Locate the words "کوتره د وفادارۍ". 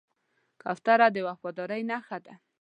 0.61-1.81